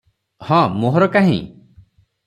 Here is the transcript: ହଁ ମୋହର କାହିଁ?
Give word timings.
ହଁ 0.47 0.61
ମୋହର 0.83 1.09
କାହିଁ? 1.17 1.39